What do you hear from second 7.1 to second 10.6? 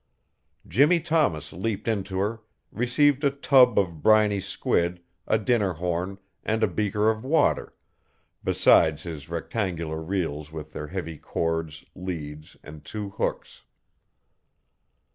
of water, besides his rectangular reels